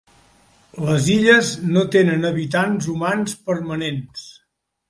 [0.87, 4.29] Les illes no tenen habitants humans permanents.